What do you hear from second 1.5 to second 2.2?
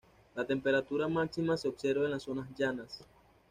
se observa en